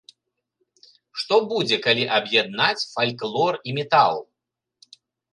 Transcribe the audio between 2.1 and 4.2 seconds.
аб'яднаць фальклор і метал?